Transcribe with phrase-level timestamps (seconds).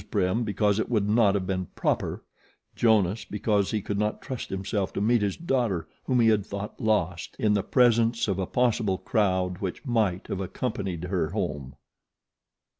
[0.09, 2.23] Prim because it would not have been PROPER;
[2.75, 6.79] Jonas because he could not trust himself to meet his daughter, whom he had thought
[6.81, 11.75] lost, in the presence of a possible crowd which might have accompanied her home.